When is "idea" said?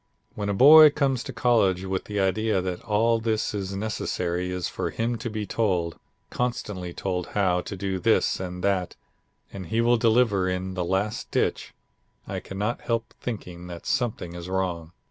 2.19-2.59